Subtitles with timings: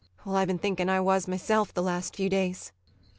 [0.25, 2.71] ]Well, I been thinking I was myself the last few days.